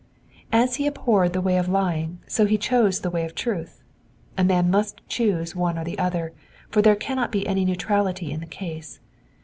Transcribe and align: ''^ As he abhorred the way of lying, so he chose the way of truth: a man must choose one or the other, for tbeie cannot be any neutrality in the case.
''^ 0.01 0.03
As 0.51 0.77
he 0.77 0.87
abhorred 0.87 1.31
the 1.33 1.41
way 1.43 1.57
of 1.59 1.69
lying, 1.69 2.21
so 2.25 2.47
he 2.47 2.57
chose 2.57 3.01
the 3.01 3.11
way 3.11 3.23
of 3.23 3.35
truth: 3.35 3.83
a 4.35 4.43
man 4.43 4.71
must 4.71 4.99
choose 5.07 5.55
one 5.55 5.77
or 5.77 5.83
the 5.83 5.99
other, 5.99 6.33
for 6.71 6.81
tbeie 6.81 6.99
cannot 6.99 7.31
be 7.31 7.45
any 7.45 7.63
neutrality 7.63 8.31
in 8.31 8.39
the 8.39 8.47
case. 8.47 8.99